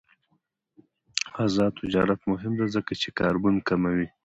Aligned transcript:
آزاد 1.43 1.71
تجارت 1.81 2.21
مهم 2.31 2.53
دی 2.59 2.67
ځکه 2.75 2.93
چې 3.01 3.09
کاربن 3.19 3.55
کموي. 3.67 4.07